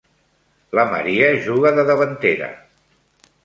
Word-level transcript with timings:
La 0.79 0.85
Maria 0.93 1.29
juga 1.49 1.75
de 1.77 1.87
davantera. 1.93 2.51